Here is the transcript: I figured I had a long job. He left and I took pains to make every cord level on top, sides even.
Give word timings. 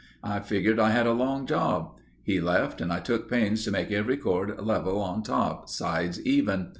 I 0.23 0.39
figured 0.39 0.79
I 0.79 0.89
had 0.89 1.05
a 1.05 1.11
long 1.13 1.45
job. 1.45 1.93
He 2.23 2.41
left 2.41 2.81
and 2.81 2.91
I 2.91 2.99
took 3.01 3.29
pains 3.29 3.63
to 3.65 3.71
make 3.71 3.91
every 3.91 4.17
cord 4.17 4.59
level 4.59 4.99
on 4.99 5.21
top, 5.21 5.69
sides 5.69 6.19
even. 6.25 6.69